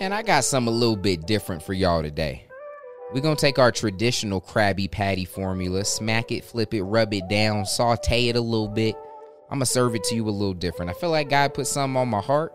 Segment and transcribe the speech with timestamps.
[0.00, 2.44] Man, I got something a little bit different for y'all today.
[3.12, 7.66] We're gonna take our traditional Krabby Patty formula, smack it, flip it, rub it down,
[7.66, 8.94] saute it a little bit.
[9.50, 10.92] I'm gonna serve it to you a little different.
[10.92, 12.52] I feel like God put something on my heart.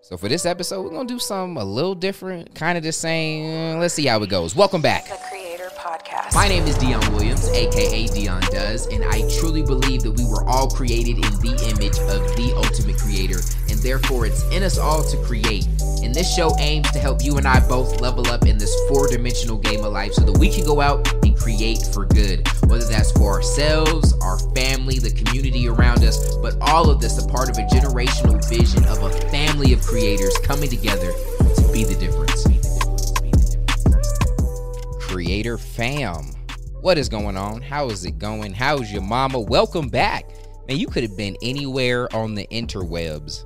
[0.00, 3.78] So for this episode, we're gonna do something a little different, kind of the same.
[3.78, 4.56] Let's see how it goes.
[4.56, 5.06] Welcome back.
[5.06, 6.34] The Creator Podcast.
[6.34, 10.48] My name is Dion Williams, aka Dion Does, and I truly believe that we were
[10.48, 13.40] all created in the image of the ultimate creator,
[13.78, 15.66] and therefore it's in us all to create.
[16.02, 19.06] And this show aims to help you and I both level up in this four
[19.06, 22.84] dimensional game of life so that we can go out and create for good, whether
[22.84, 27.48] that's for ourselves, our family, the community around us, but all of this a part
[27.48, 32.44] of a generational vision of a family of creators coming together to be the difference.
[32.48, 33.12] Be the difference.
[33.20, 35.04] Be the difference.
[35.04, 36.32] Creator fam.
[36.80, 37.62] What is going on?
[37.62, 38.54] How is it going?
[38.54, 39.40] How's your mama?
[39.40, 40.28] Welcome back.
[40.66, 43.44] Man, you could have been anywhere on the interwebs.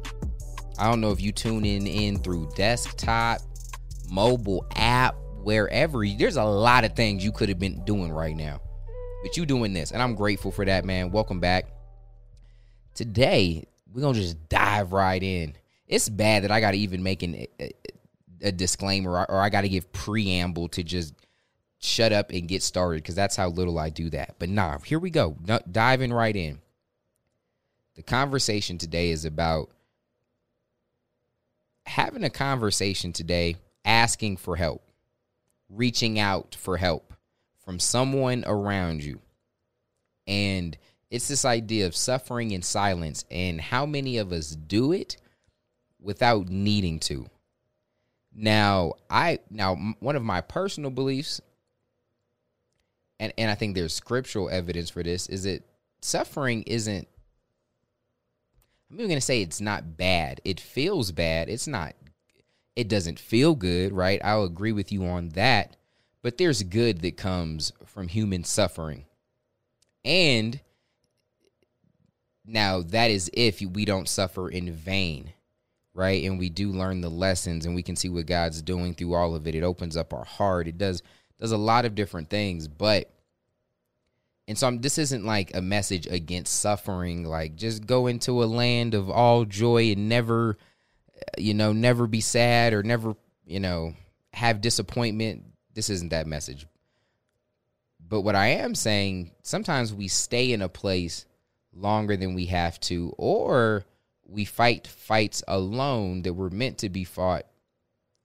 [0.82, 3.40] I don't know if you tune in through desktop,
[4.10, 5.14] mobile app,
[5.44, 6.04] wherever.
[6.04, 8.60] There's a lot of things you could have been doing right now.
[9.22, 11.12] But you doing this, and I'm grateful for that, man.
[11.12, 11.66] Welcome back.
[12.96, 15.54] Today, we're to just dive right in.
[15.86, 17.70] It's bad that I got to even make an, a,
[18.42, 21.14] a disclaimer or I got to give preamble to just
[21.78, 24.34] shut up and get started because that's how little I do that.
[24.40, 25.36] But nah, here we go.
[25.70, 26.58] Diving right in.
[27.94, 29.70] The conversation today is about
[31.86, 34.82] having a conversation today, asking for help,
[35.68, 37.12] reaching out for help
[37.64, 39.20] from someone around you.
[40.26, 40.76] And
[41.10, 45.16] it's this idea of suffering in silence and how many of us do it
[46.00, 47.26] without needing to.
[48.34, 51.40] Now, I now one of my personal beliefs
[53.20, 55.62] and and I think there's scriptural evidence for this is that
[56.00, 57.06] suffering isn't
[58.92, 60.42] I'm even to say it's not bad.
[60.44, 61.48] It feels bad.
[61.48, 61.94] It's not
[62.76, 64.20] it doesn't feel good, right?
[64.24, 65.76] I'll agree with you on that.
[66.22, 69.04] But there's good that comes from human suffering.
[70.04, 70.60] And
[72.46, 75.32] now that is if we don't suffer in vain,
[75.94, 76.24] right?
[76.24, 79.34] And we do learn the lessons and we can see what God's doing through all
[79.34, 79.54] of it.
[79.54, 80.68] It opens up our heart.
[80.68, 81.02] It does
[81.40, 83.10] does a lot of different things, but
[84.48, 87.24] and so I'm, this isn't like a message against suffering.
[87.24, 90.58] Like just go into a land of all joy and never,
[91.38, 93.14] you know, never be sad or never,
[93.46, 93.94] you know,
[94.32, 95.44] have disappointment.
[95.74, 96.66] This isn't that message.
[98.06, 101.24] But what I am saying, sometimes we stay in a place
[101.72, 103.86] longer than we have to, or
[104.26, 107.46] we fight fights alone that were meant to be fought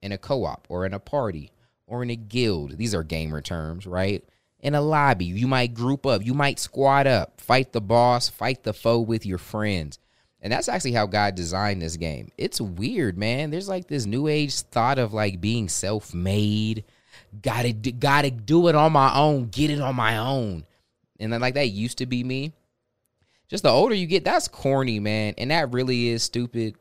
[0.01, 1.51] in a co op or in a party
[1.85, 2.77] or in a guild.
[2.77, 4.27] These are gamer terms, right?
[4.67, 5.25] In a lobby.
[5.25, 9.25] You might group up, you might squad up, fight the boss, fight the foe with
[9.25, 9.97] your friends.
[10.41, 12.31] And that's actually how God designed this game.
[12.37, 13.49] It's weird, man.
[13.49, 16.83] There's like this new age thought of like being self-made.
[17.41, 20.65] Gotta gotta do it on my own, get it on my own.
[21.19, 22.51] And then like that used to be me.
[23.47, 25.33] Just the older you get, that's corny, man.
[25.37, 26.75] And that really is stupid.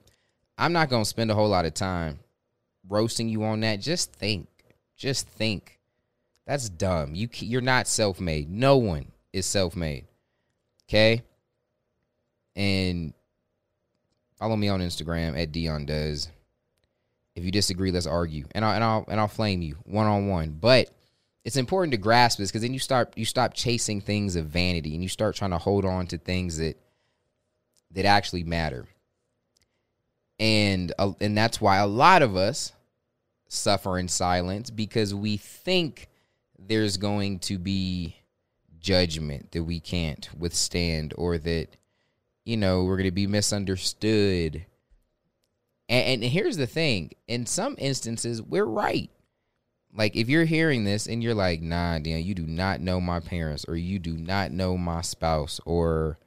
[0.59, 2.19] I'm not gonna spend a whole lot of time
[2.89, 3.81] roasting you on that.
[3.81, 4.49] Just think.
[4.97, 5.76] Just think
[6.47, 7.15] that's dumb.
[7.15, 8.49] You you're not self-made.
[8.51, 10.07] No one is self-made.
[10.89, 11.23] Okay?
[12.55, 13.13] And
[14.39, 16.29] follow me on Instagram at Dion does.
[17.35, 18.47] If you disagree, let's argue.
[18.53, 20.57] And I'll and I'll and I'll flame you one on one.
[20.59, 20.91] But
[21.45, 24.95] it's important to grasp this because then you start you stop chasing things of vanity
[24.95, 26.79] and you start trying to hold on to things that
[27.93, 28.87] that actually matter.
[30.39, 32.73] And uh, and that's why a lot of us
[33.49, 36.09] suffer in silence because we think
[36.59, 38.17] there's going to be
[38.79, 41.69] judgment that we can't withstand or that
[42.45, 44.65] you know we're going to be misunderstood.
[45.89, 47.13] And, and, here's the thing.
[47.27, 49.11] In some instances we're right.
[49.93, 53.21] Like if you're hearing this and you're like nah dan you do not know my
[53.21, 56.19] parents or you do not know my spouse or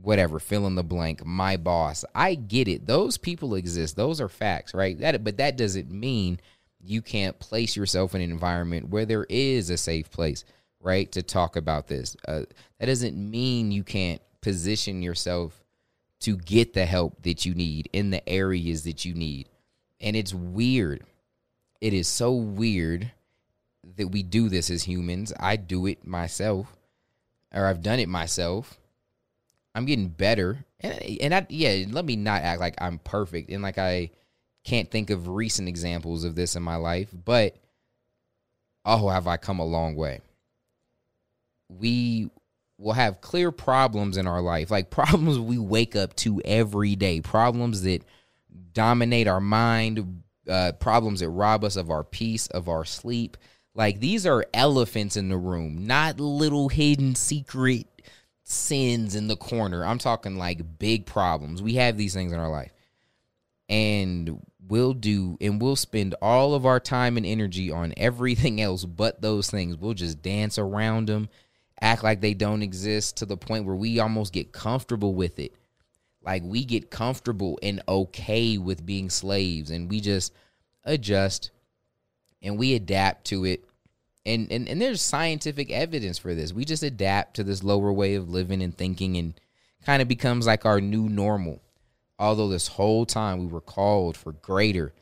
[0.00, 2.86] whatever fill in the blank my boss i get it.
[2.86, 3.96] Those people exist.
[3.96, 4.98] Those are facts right?
[4.98, 6.40] That but that doesn't mean
[6.84, 10.44] you can't place yourself in an environment where there is a safe place,
[10.80, 12.16] right, to talk about this.
[12.26, 12.42] Uh,
[12.78, 15.62] that doesn't mean you can't position yourself
[16.20, 19.48] to get the help that you need in the areas that you need.
[20.00, 21.04] And it's weird.
[21.80, 23.10] It is so weird
[23.96, 25.32] that we do this as humans.
[25.38, 26.76] I do it myself,
[27.52, 28.78] or I've done it myself.
[29.74, 30.64] I'm getting better.
[30.80, 34.10] And, and I, yeah, let me not act like I'm perfect and like I
[34.64, 37.56] can't think of recent examples of this in my life, but
[38.84, 40.20] oh, have I come a long way.
[41.68, 42.30] We
[42.78, 47.20] will have clear problems in our life, like problems we wake up to every day,
[47.20, 48.04] problems that
[48.72, 53.36] dominate our mind, uh, problems that rob us of our peace, of our sleep.
[53.74, 57.86] Like these are elephants in the room, not little hidden secret
[58.44, 59.84] sins in the corner.
[59.84, 61.62] I'm talking like big problems.
[61.62, 62.72] We have these things in our life.
[63.68, 64.40] And
[64.72, 69.20] we'll do and we'll spend all of our time and energy on everything else but
[69.20, 69.76] those things.
[69.76, 71.28] We'll just dance around them,
[71.78, 75.54] act like they don't exist to the point where we almost get comfortable with it.
[76.22, 80.32] Like we get comfortable and okay with being slaves and we just
[80.84, 81.50] adjust
[82.40, 83.66] and we adapt to it.
[84.24, 86.54] And, and and there's scientific evidence for this.
[86.54, 89.34] We just adapt to this lower way of living and thinking and
[89.84, 91.60] kind of becomes like our new normal.
[92.22, 94.94] Although this whole time we were called for greater,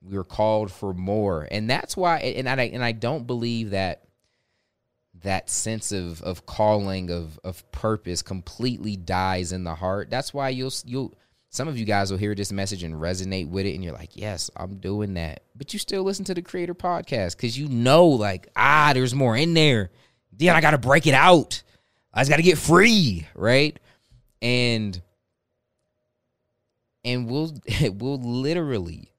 [0.00, 2.18] we were called for more, and that's why.
[2.18, 4.04] And I and I don't believe that
[5.22, 10.08] that sense of of calling of of purpose completely dies in the heart.
[10.08, 11.14] That's why you'll you'll
[11.50, 14.16] some of you guys will hear this message and resonate with it and you're like,
[14.16, 18.06] "Yes, I'm doing that." But you still listen to the creator podcast cuz you know
[18.06, 19.90] like, "Ah, there's more in there."
[20.32, 21.64] Then I got to break it out.
[22.14, 23.76] I just got to get free, right?
[24.40, 25.02] And
[27.04, 27.54] and we'll
[27.92, 29.12] we'll literally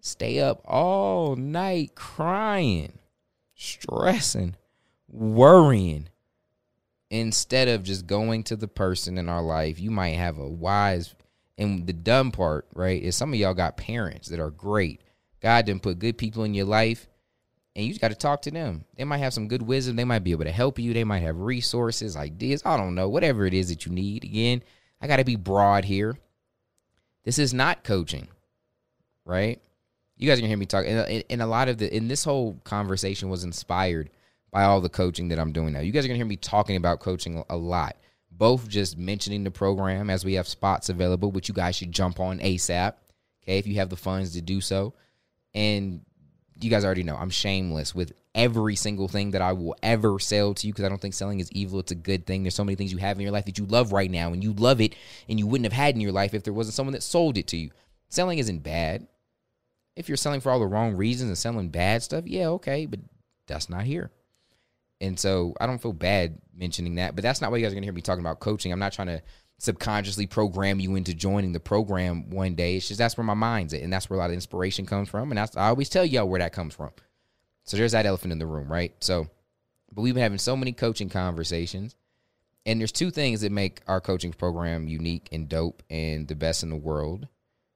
[0.00, 2.98] stay up all night crying,
[3.54, 4.56] stressing,
[5.08, 6.08] worrying
[7.10, 9.80] instead of just going to the person in our life.
[9.80, 11.14] You might have a wise
[11.58, 15.00] and the dumb part, right, is some of y'all got parents that are great.
[15.40, 17.08] God didn't put good people in your life
[17.76, 18.86] and you just got to talk to them.
[18.96, 19.96] They might have some good wisdom.
[19.96, 20.94] They might be able to help you.
[20.94, 22.62] They might have resources, ideas.
[22.64, 24.24] I don't know, whatever it is that you need.
[24.24, 24.62] Again,
[25.00, 26.16] I got to be broad here.
[27.26, 28.28] This is not coaching,
[29.24, 29.60] right?
[30.16, 32.22] You guys are gonna hear me talk, and, and a lot of the in this
[32.22, 34.10] whole conversation was inspired
[34.52, 35.80] by all the coaching that I'm doing now.
[35.80, 37.96] You guys are gonna hear me talking about coaching a lot,
[38.30, 42.20] both just mentioning the program as we have spots available, which you guys should jump
[42.20, 42.94] on ASAP.
[43.42, 44.94] Okay, if you have the funds to do so,
[45.52, 46.02] and
[46.60, 50.54] you guys already know I'm shameless with every single thing that I will ever sell
[50.54, 51.80] to you because I don't think selling is evil.
[51.80, 52.42] It's a good thing.
[52.42, 54.44] There's so many things you have in your life that you love right now and
[54.44, 54.94] you love it
[55.28, 57.48] and you wouldn't have had in your life if there wasn't someone that sold it
[57.48, 57.70] to you.
[58.10, 59.08] Selling isn't bad.
[59.96, 63.00] If you're selling for all the wrong reasons and selling bad stuff, yeah, okay, but
[63.48, 64.10] that's not here.
[65.00, 67.74] And so I don't feel bad mentioning that, but that's not what you guys are
[67.74, 68.72] going to hear me talking about coaching.
[68.72, 69.22] I'm not trying to
[69.58, 72.76] subconsciously program you into joining the program one day.
[72.76, 75.08] It's just that's where my mind's at, and that's where a lot of inspiration comes
[75.08, 75.30] from.
[75.30, 76.90] And I always tell y'all where that comes from.
[77.66, 78.92] So there's that elephant in the room, right?
[79.00, 79.28] So,
[79.92, 81.96] but we've been having so many coaching conversations,
[82.64, 86.62] and there's two things that make our coaching program unique and dope and the best
[86.62, 87.26] in the world.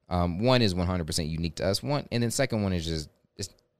[0.09, 1.83] Um, one is 100% unique to us.
[1.83, 3.09] One, and then second one is just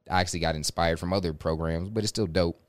[0.10, 2.60] I actually got inspired from other programs, but it's still dope.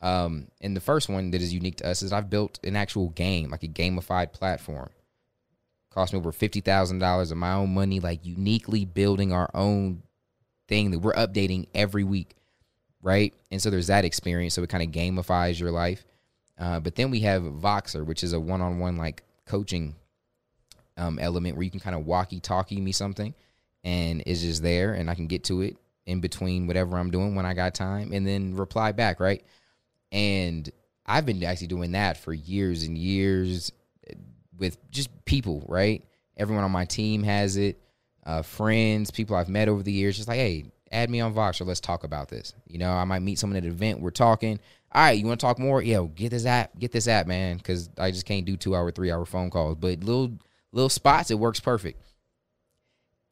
[0.00, 3.10] Um, and the first one that is unique to us is I've built an actual
[3.10, 4.90] game, like a gamified platform.
[5.90, 10.02] Cost me over fifty thousand dollars of my own money, like uniquely building our own
[10.66, 12.34] thing that we're updating every week
[13.02, 13.34] right?
[13.50, 14.54] And so there's that experience.
[14.54, 16.04] So it kind of gamifies your life.
[16.58, 19.96] Uh, but then we have Voxer, which is a one-on-one like coaching
[20.96, 23.34] um, element where you can kind of walkie-talkie me something,
[23.82, 25.76] and it's just there, and I can get to it
[26.06, 29.42] in between whatever I'm doing when I got time, and then reply back, right?
[30.12, 30.70] And
[31.06, 33.72] I've been actually doing that for years and years
[34.56, 36.04] with just people, right?
[36.36, 37.80] Everyone on my team has it,
[38.24, 41.66] uh, friends, people I've met over the years, just like, hey, add me on Voxer.
[41.66, 42.54] Let's talk about this.
[42.66, 44.00] You know, I might meet someone at an event.
[44.00, 44.60] We're talking.
[44.92, 45.82] All right, you want to talk more?
[45.82, 46.78] Yeah, get this app.
[46.78, 49.76] Get this app, man, because I just can't do two hour, three hour phone calls.
[49.76, 50.38] But little
[50.72, 52.00] little spots, it works perfect.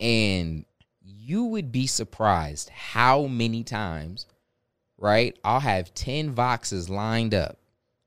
[0.00, 0.64] And
[1.02, 4.26] you would be surprised how many times,
[4.99, 5.38] right?
[5.44, 7.58] I'll have ten Voxes lined up,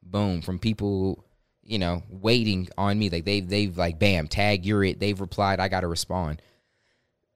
[0.02, 1.24] boom, from people,
[1.64, 3.12] you know, waiting on me.
[3.12, 5.00] Like they've they've like bam, tag you're it.
[5.00, 5.60] They've replied.
[5.60, 6.42] I got to respond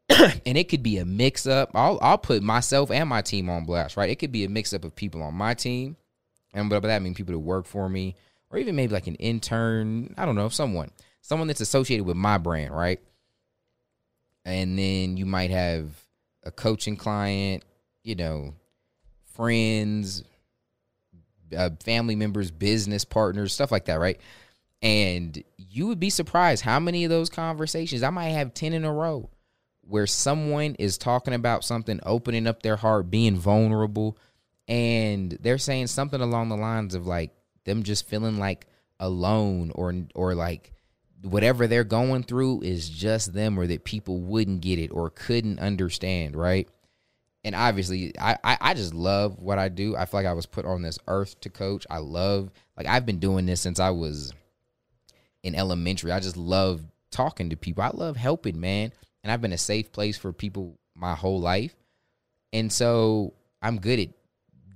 [0.46, 1.72] and it could be a mix up.
[1.74, 4.10] I'll I'll put myself and my team on blast, right?
[4.10, 5.98] It could be a mix up of people on my team,
[6.54, 8.16] and by that I mean people that work for me,
[8.50, 10.14] or even maybe like an intern.
[10.18, 13.02] I don't know, someone, someone that's associated with my brand, right?
[14.46, 15.90] And then you might have
[16.44, 17.66] a coaching client,
[18.04, 18.54] you know,
[19.34, 20.24] friends,
[21.56, 24.22] uh, family members, business partners, stuff like that, right?
[24.82, 28.86] And you would be surprised how many of those conversations I might have 10 in
[28.86, 29.30] a row
[29.88, 34.18] where someone is talking about something, opening up their heart, being vulnerable,
[34.68, 37.32] and they're saying something along the lines of like
[37.64, 38.68] them just feeling like
[39.00, 40.74] alone or or like
[41.22, 45.60] whatever they're going through is just them or that people wouldn't get it or couldn't
[45.60, 46.68] understand, right?
[47.44, 49.96] And obviously I, I, I just love what I do.
[49.96, 51.88] I feel like I was put on this earth to coach.
[51.90, 54.34] I love like I've been doing this since I was
[55.44, 56.12] in elementary.
[56.12, 57.84] I just love talking to people.
[57.84, 58.92] I love helping, man
[59.24, 61.76] and I've been a safe place for people my whole life.
[62.54, 64.10] And so I'm good at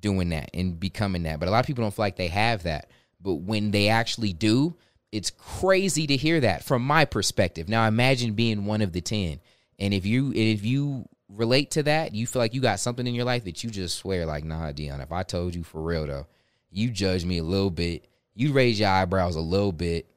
[0.02, 1.40] doing that and becoming that.
[1.40, 2.90] But a lot of people don't feel like they have that.
[3.22, 4.76] But when they actually do,
[5.12, 7.70] it's crazy to hear that from my perspective.
[7.70, 9.40] Now imagine being one of the 10.
[9.80, 13.16] And if you if you relate to that, you feel like you got something in
[13.16, 16.08] your life that you just swear like, "Nah, Dion, if I told you for real
[16.08, 16.28] though,
[16.70, 20.08] you judge me a little bit, you raise your eyebrows a little bit,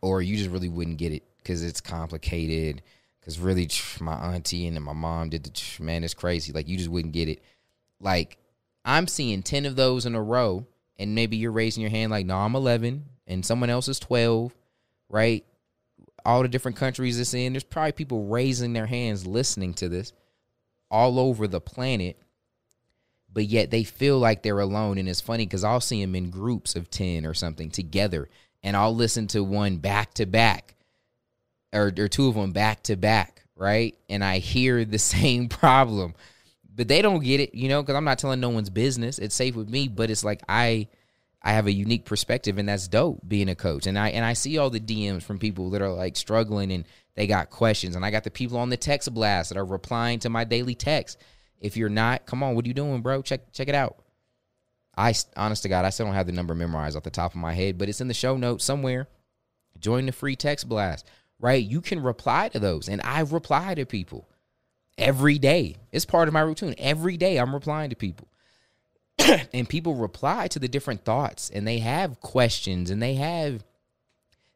[0.00, 2.82] or you just really wouldn't get it cuz it's complicated."
[3.24, 3.68] Cause really,
[4.00, 6.02] my auntie and my mom did the man.
[6.02, 6.52] It's crazy.
[6.52, 7.42] Like you just wouldn't get it.
[8.00, 8.38] Like
[8.84, 10.66] I'm seeing ten of those in a row,
[10.98, 14.54] and maybe you're raising your hand like, no, I'm 11, and someone else is 12,
[15.10, 15.44] right?
[16.24, 17.52] All the different countries it's in.
[17.52, 20.12] There's probably people raising their hands listening to this
[20.90, 22.18] all over the planet,
[23.30, 24.96] but yet they feel like they're alone.
[24.96, 28.28] And it's funny because I'll see them in groups of 10 or something together,
[28.62, 30.74] and I'll listen to one back to back
[31.72, 33.96] or, or two of them back to back, right?
[34.08, 36.14] And I hear the same problem,
[36.74, 39.18] but they don't get it, you know, because I'm not telling no one's business.
[39.18, 40.88] It's safe with me, but it's like I
[41.42, 43.86] I have a unique perspective, and that's dope being a coach.
[43.86, 46.84] And I and I see all the DMs from people that are like struggling and
[47.14, 50.20] they got questions, and I got the people on the text blast that are replying
[50.20, 51.18] to my daily text.
[51.60, 53.22] If you're not, come on, what are you doing, bro?
[53.22, 53.96] Check check it out.
[54.96, 57.40] I honest to God, I still don't have the number memorized off the top of
[57.40, 59.08] my head, but it's in the show notes somewhere.
[59.78, 61.06] Join the free text blast
[61.40, 61.62] right?
[61.62, 62.88] You can reply to those.
[62.88, 64.28] And I reply to people
[64.96, 65.76] every day.
[65.92, 66.74] It's part of my routine.
[66.78, 68.28] Every day I'm replying to people.
[69.52, 73.64] and people reply to the different thoughts and they have questions and they have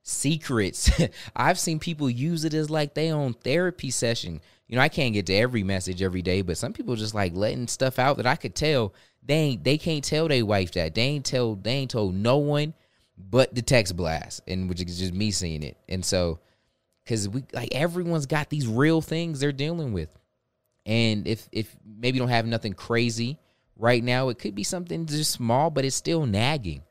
[0.02, 0.90] secrets.
[1.36, 4.40] I've seen people use it as like they own therapy session.
[4.68, 7.34] You know, I can't get to every message every day, but some people just like
[7.34, 10.94] letting stuff out that I could tell they ain't they can't tell their wife that.
[10.94, 12.74] They ain't tell they ain't told no one
[13.18, 15.76] but the text blast and which is just me seeing it.
[15.88, 16.40] And so
[17.04, 20.08] because we like everyone's got these real things they're dealing with.
[20.84, 23.38] And if if maybe don't have nothing crazy
[23.76, 26.82] right now it could be something just small but it's still nagging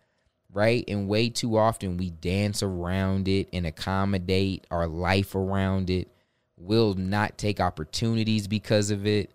[0.54, 0.84] right?
[0.88, 6.10] And way too often we dance around it and accommodate our life around it.
[6.58, 9.32] We'll not take opportunities because of it.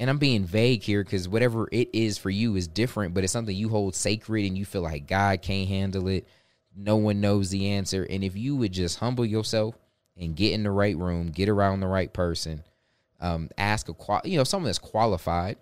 [0.00, 3.32] And i'm being vague here because whatever it is for you is different but it's
[3.32, 6.28] something you hold sacred and you feel like god can't handle it.
[6.76, 8.04] No one knows the answer.
[8.08, 9.74] And if you would just humble yourself
[10.18, 12.64] and get in the right room, get around the right person,
[13.20, 15.56] um, ask a qual- you know someone that's qualified,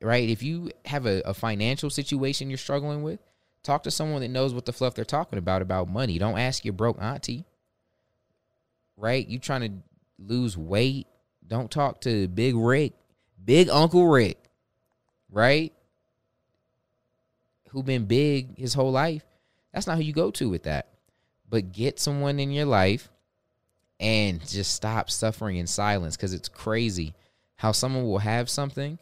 [0.00, 0.28] right?
[0.28, 3.20] If you have a, a financial situation you're struggling with,
[3.62, 6.18] talk to someone that knows what the fluff they're talking about about money.
[6.18, 7.44] Don't ask your broke auntie,
[8.96, 9.26] right?
[9.26, 9.72] You trying to
[10.18, 11.06] lose weight?
[11.46, 12.94] Don't talk to Big Rick,
[13.44, 14.38] Big Uncle Rick,
[15.30, 15.72] right?
[17.70, 19.24] Who been big his whole life?
[19.72, 20.88] That's not who you go to with that.
[21.48, 23.10] But get someone in your life
[23.98, 27.14] and just stop suffering in silence because it's crazy
[27.56, 28.98] how someone will have something.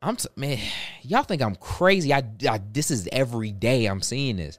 [0.00, 0.58] I'm t- man,
[1.02, 2.12] y'all think I'm crazy.
[2.12, 4.58] I, I this is every day I'm seeing this.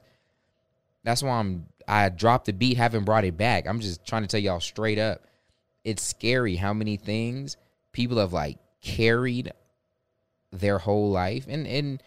[1.04, 3.66] That's why I'm I dropped the beat, haven't brought it back.
[3.66, 5.22] I'm just trying to tell y'all straight up.
[5.82, 7.56] It's scary how many things
[7.92, 9.52] people have like carried
[10.52, 12.02] their whole life and and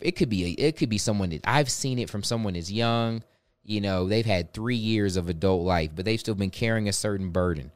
[0.00, 2.70] it could be a, it could be someone that I've seen it from someone as
[2.70, 3.22] young
[3.68, 6.92] you know, they've had three years of adult life, but they've still been carrying a
[6.92, 7.72] certain burden.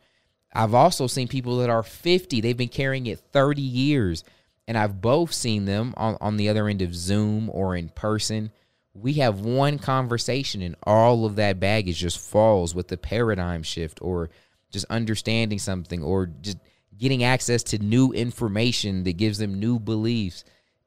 [0.53, 4.25] I've also seen people that are 50, they've been carrying it 30 years.
[4.67, 8.53] And I've both seen them on, on the other end of Zoom or in person.
[8.95, 14.01] We have one conversation, and all of that baggage just falls with the paradigm shift
[14.01, 14.31] or
[14.71, 16.59] just understanding something or just
[16.97, 20.45] getting access to new information that gives them new beliefs.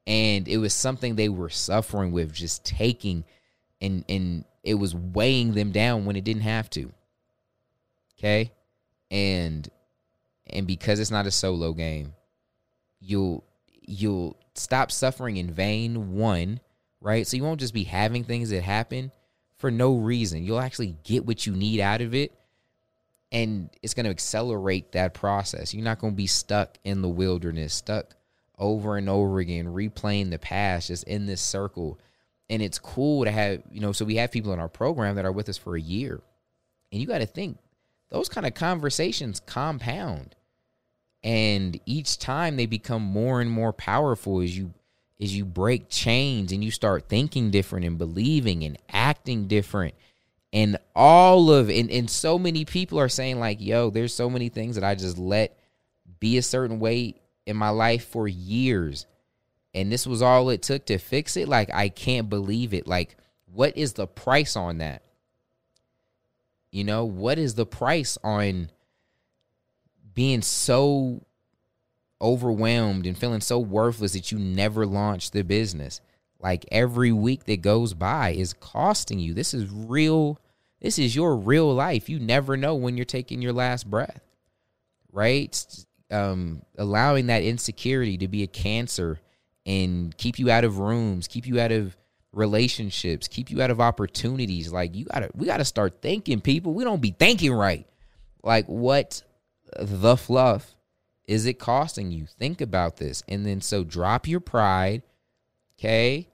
[0.07, 3.25] And it was something they were suffering with, just taking
[3.81, 6.91] and and it was weighing them down when it didn't have to.
[8.17, 8.51] Okay?
[9.11, 9.67] And
[10.47, 12.13] and because it's not a solo game,
[12.99, 13.43] you'll
[13.81, 16.59] you'll stop suffering in vain one,
[17.01, 17.27] right?
[17.27, 19.11] So you won't just be having things that happen
[19.57, 20.43] for no reason.
[20.43, 22.33] You'll actually get what you need out of it
[23.33, 25.73] and it's going to accelerate that process.
[25.73, 28.15] You're not going to be stuck in the wilderness, stuck
[28.59, 31.99] over and over again, replaying the past, just in this circle
[32.53, 35.25] and it's cool to have you know so we have people in our program that
[35.25, 36.21] are with us for a year.
[36.91, 37.57] And you got to think
[38.11, 40.35] those kind of conversations compound.
[41.23, 44.71] And each time they become more and more powerful as you
[45.19, 49.95] as you break chains and you start thinking different and believing and acting different.
[50.51, 54.49] And all of and, and so many people are saying like yo there's so many
[54.49, 55.57] things that i just let
[56.19, 57.15] be a certain way
[57.47, 59.07] in my life for years
[59.73, 63.15] and this was all it took to fix it like i can't believe it like
[63.45, 65.03] what is the price on that
[66.71, 68.69] you know what is the price on
[70.13, 71.21] being so
[72.23, 76.01] overwhelmed and feeling so worthless that you never launch the business.
[76.39, 79.33] Like every week that goes by is costing you.
[79.33, 80.39] This is real.
[80.81, 82.09] This is your real life.
[82.09, 84.21] You never know when you're taking your last breath,
[85.11, 85.85] right?
[86.11, 89.19] Um, allowing that insecurity to be a cancer
[89.65, 91.95] and keep you out of rooms, keep you out of
[92.31, 94.71] relationships, keep you out of opportunities.
[94.71, 96.73] Like you gotta, we gotta start thinking, people.
[96.73, 97.87] We don't be thinking right.
[98.43, 99.21] Like what
[99.77, 100.75] the fluff
[101.27, 102.25] is it costing you?
[102.25, 103.23] Think about this.
[103.27, 105.03] And then so drop your pride,
[105.79, 106.27] okay?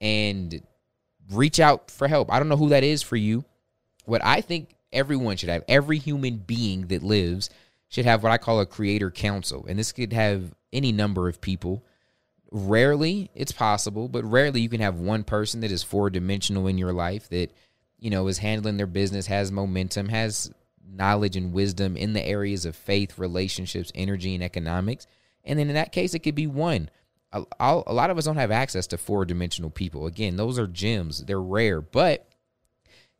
[0.00, 0.62] And
[1.32, 2.32] reach out for help.
[2.32, 3.44] I don't know who that is for you.
[4.04, 7.50] What I think everyone should have, every human being that lives
[7.88, 9.66] should have what I call a creator council.
[9.68, 11.84] And this could have any number of people.
[12.50, 16.78] Rarely it's possible, but rarely you can have one person that is four dimensional in
[16.78, 17.52] your life that,
[17.98, 20.50] you know, is handling their business, has momentum, has
[20.90, 25.06] knowledge and wisdom in the areas of faith, relationships, energy, and economics.
[25.44, 26.88] And then in that case, it could be one.
[27.32, 30.06] A, a lot of us don't have access to four dimensional people.
[30.06, 32.26] Again, those are gems, they're rare, but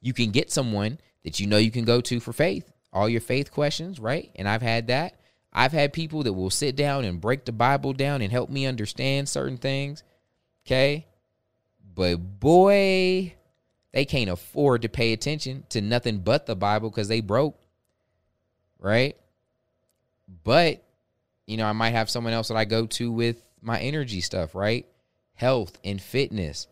[0.00, 3.20] you can get someone that you know you can go to for faith, all your
[3.20, 4.30] faith questions, right?
[4.36, 5.17] And I've had that.
[5.52, 8.66] I've had people that will sit down and break the Bible down and help me
[8.66, 10.02] understand certain things.
[10.66, 11.06] Okay.
[11.94, 13.34] But boy,
[13.92, 17.58] they can't afford to pay attention to nothing but the Bible because they broke.
[18.78, 19.16] Right?
[20.44, 20.84] But,
[21.46, 24.54] you know, I might have someone else that I go to with my energy stuff,
[24.54, 24.86] right?
[25.34, 26.68] Health and fitness.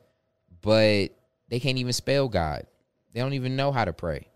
[0.60, 1.08] But
[1.48, 2.66] they can't even spell God.
[3.12, 4.28] They don't even know how to pray.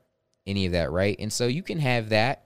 [0.47, 1.17] Any of that, right?
[1.19, 2.45] And so you can have that.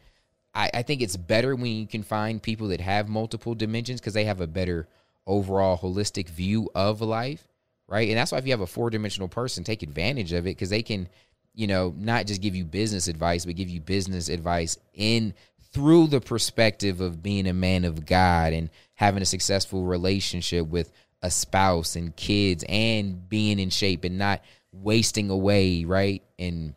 [0.54, 4.14] I, I think it's better when you can find people that have multiple dimensions because
[4.14, 4.88] they have a better
[5.26, 7.48] overall holistic view of life
[7.88, 8.08] right?
[8.08, 10.70] And that's why if you have a four dimensional person, take advantage of it because
[10.70, 11.08] they can,
[11.54, 15.34] you know, not just give you business advice, but give you business advice in
[15.72, 20.92] through the perspective of being a man of God and having a successful relationship with
[21.22, 26.22] a spouse and kids and being in shape and not wasting away, right?
[26.38, 26.74] And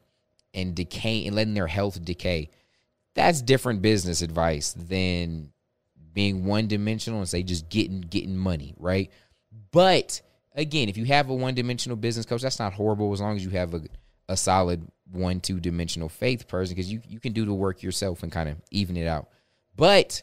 [0.53, 2.49] and decay and letting their health decay.
[3.17, 5.51] That's different business advice than
[6.13, 9.09] being one dimensional and say just getting getting money, right?
[9.71, 10.21] But
[10.53, 13.43] again, if you have a one dimensional business coach, that's not horrible as long as
[13.43, 13.81] you have a,
[14.29, 18.21] a solid one, two dimensional faith person because you, you can do the work yourself
[18.21, 19.29] and kind of even it out.
[19.75, 20.21] But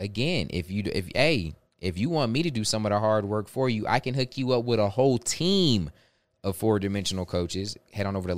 [0.00, 3.24] again, if you, if, hey, if you want me to do some of the hard
[3.24, 5.90] work for you, I can hook you up with a whole team
[6.42, 7.76] of four dimensional coaches.
[7.92, 8.34] Head on over to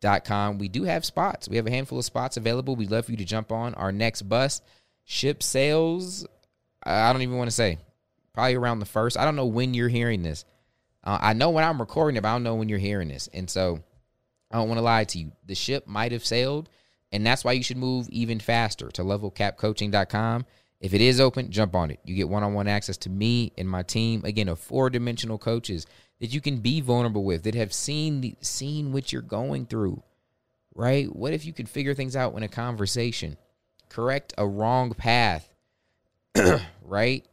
[0.00, 0.58] levelcapcoaching.com.
[0.58, 1.48] We do have spots.
[1.48, 2.76] We have a handful of spots available.
[2.76, 4.60] We'd love for you to jump on our next bus.
[5.04, 6.26] Ship sales,
[6.82, 7.78] I don't even want to say
[8.32, 9.16] probably around the first.
[9.16, 10.44] I don't know when you're hearing this.
[11.02, 13.28] Uh, I know when I'm recording it, but I don't know when you're hearing this.
[13.32, 13.80] And so
[14.50, 15.32] I don't want to lie to you.
[15.46, 16.68] The ship might have sailed,
[17.10, 20.46] and that's why you should move even faster to levelcapcoaching.com.
[20.80, 22.00] If it is open, jump on it.
[22.04, 24.22] You get one on one access to me and my team.
[24.24, 25.86] Again, of four dimensional coaches
[26.20, 30.02] that you can be vulnerable with, that have seen seen what you're going through.
[30.74, 31.14] Right?
[31.14, 33.36] What if you could figure things out in a conversation?
[33.88, 35.52] Correct a wrong path.
[36.82, 37.26] right?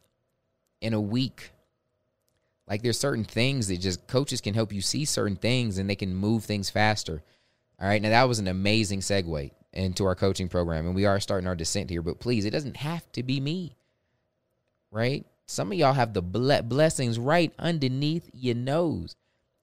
[0.82, 1.52] in a week.
[2.68, 5.96] Like there's certain things that just coaches can help you see certain things and they
[5.96, 7.24] can move things faster.
[7.80, 8.02] All right.
[8.02, 10.86] Now that was an amazing segue into our coaching program.
[10.86, 13.76] And we are starting our descent here, but please, it doesn't have to be me.
[14.92, 15.26] Right?
[15.48, 19.16] Some of y'all have the blessings right underneath your nose.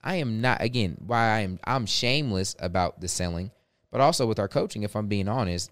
[0.02, 3.50] I am not again, why I am I'm shameless about the selling,
[3.90, 5.70] but also with our coaching, if I'm being honest,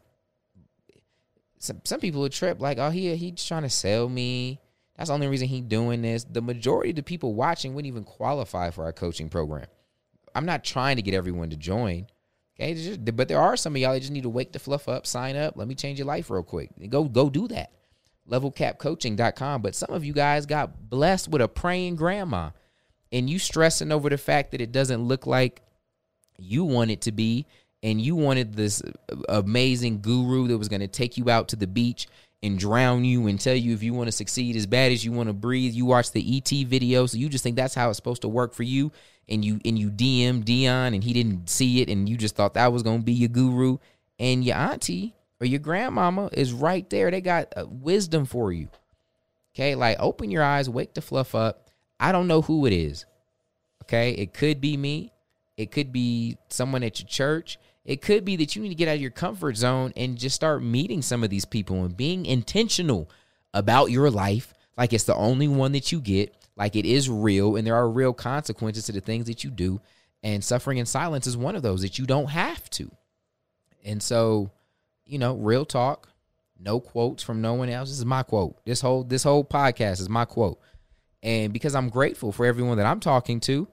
[1.58, 4.60] some some people would trip like, oh, he he's trying to sell me.
[4.96, 6.24] That's the only reason he's doing this.
[6.24, 9.66] The majority of the people watching wouldn't even qualify for our coaching program.
[10.34, 12.06] I'm not trying to get everyone to join.
[12.60, 14.88] Okay, just, but there are some of y'all that just need to wake the fluff
[14.88, 15.56] up, sign up.
[15.56, 16.70] Let me change your life real quick.
[16.90, 17.72] Go go do that.
[18.30, 19.62] Levelcapcoaching.com.
[19.62, 22.50] But some of you guys got blessed with a praying grandma,
[23.10, 25.62] and you stressing over the fact that it doesn't look like
[26.38, 27.46] you want it to be,
[27.82, 28.82] and you wanted this
[29.28, 32.06] amazing guru that was going to take you out to the beach
[32.44, 35.12] and drown you and tell you if you want to succeed as bad as you
[35.12, 35.72] want to breathe.
[35.72, 38.54] You watch the ET video, so you just think that's how it's supposed to work
[38.54, 38.90] for you,
[39.28, 42.54] and you and you DM Dion and he didn't see it, and you just thought
[42.54, 43.78] that was gonna be your guru,
[44.18, 47.10] and your auntie or your grandmama is right there.
[47.10, 48.68] They got uh, wisdom for you.
[49.54, 51.68] Okay, like open your eyes, wake the fluff up.
[51.98, 53.04] I don't know who it is.
[53.82, 55.12] Okay, it could be me.
[55.56, 57.58] It could be someone at your church.
[57.84, 60.36] It could be that you need to get out of your comfort zone and just
[60.36, 63.10] start meeting some of these people and being intentional
[63.52, 67.56] about your life like it's the only one that you get, like it is real
[67.56, 69.80] and there are real consequences to the things that you do.
[70.22, 72.90] And suffering in silence is one of those that you don't have to.
[73.84, 74.50] And so,
[75.04, 76.08] you know, real talk,
[76.58, 77.88] no quotes from no one else.
[77.88, 78.64] This is my quote.
[78.64, 80.60] This whole this whole podcast is my quote.
[81.22, 83.68] And because I'm grateful for everyone that I'm talking to,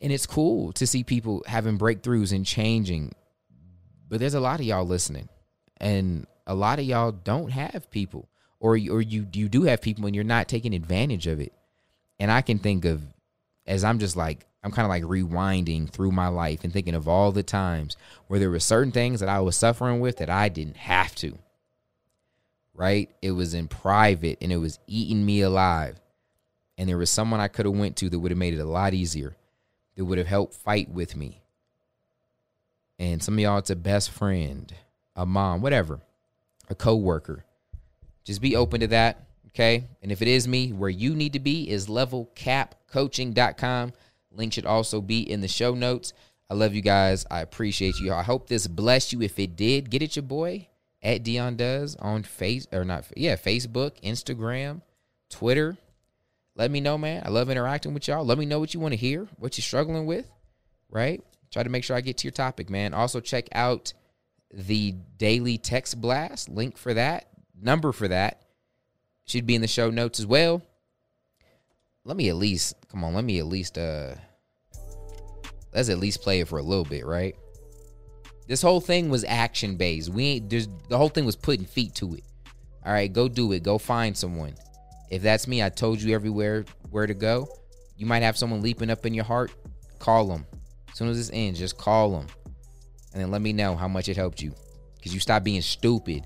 [0.00, 3.12] and it's cool to see people having breakthroughs and changing.
[4.08, 5.28] But there's a lot of y'all listening,
[5.76, 8.28] and a lot of y'all don't have people,
[8.58, 11.52] or or you you do have people, and you're not taking advantage of it.
[12.18, 13.02] And I can think of
[13.70, 17.08] as I'm just like I'm kind of like rewinding through my life and thinking of
[17.08, 20.50] all the times where there were certain things that I was suffering with that I
[20.50, 21.38] didn't have to.
[22.74, 23.10] Right?
[23.22, 25.98] It was in private and it was eating me alive.
[26.76, 28.64] And there was someone I could have went to that would have made it a
[28.64, 29.36] lot easier.
[29.96, 31.40] That would have helped fight with me.
[32.98, 34.74] And some of y'all it's a best friend,
[35.16, 36.00] a mom, whatever,
[36.68, 37.44] a coworker.
[38.24, 39.86] Just be open to that, okay?
[40.02, 43.92] And if it is me, where you need to be is levelcapcoaching.com.
[44.32, 46.12] Link should also be in the show notes.
[46.48, 47.26] I love you guys.
[47.30, 48.12] I appreciate you.
[48.12, 49.22] I hope this blessed you.
[49.22, 50.68] If it did, get it your boy
[51.02, 54.82] at Dion Does on face or not yeah, Facebook, Instagram,
[55.28, 55.76] Twitter.
[56.56, 57.22] Let me know, man.
[57.24, 58.24] I love interacting with y'all.
[58.24, 60.30] Let me know what you want to hear, what you're struggling with,
[60.90, 61.22] right?
[61.50, 62.94] Try to make sure I get to your topic, man.
[62.94, 63.92] Also check out
[64.52, 66.48] the daily text blast.
[66.48, 67.28] Link for that,
[67.60, 68.42] number for that
[69.30, 70.62] should be in the show notes as well
[72.04, 74.14] let me at least come on, let me at least uh
[75.72, 77.36] let's at least play it for a little bit, right?
[78.46, 80.08] This whole thing was action based.
[80.08, 82.24] We ain't there's the whole thing was putting feet to it.
[82.84, 83.62] All right, go do it.
[83.62, 84.54] Go find someone.
[85.10, 87.48] If that's me, I told you everywhere where to go.
[87.96, 89.52] You might have someone leaping up in your heart.
[89.98, 90.46] Call them.
[90.90, 92.26] As soon as this ends, just call them.
[93.12, 94.54] And then let me know how much it helped you.
[94.96, 96.24] Because you stop being stupid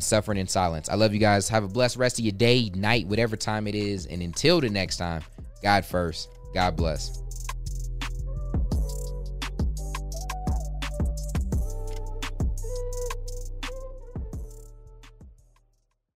[0.00, 0.88] and suffering in silence.
[0.88, 1.50] I love you guys.
[1.50, 4.06] Have a blessed rest of your day, night, whatever time it is.
[4.06, 5.22] And until the next time,
[5.62, 6.30] God first.
[6.54, 7.29] God bless.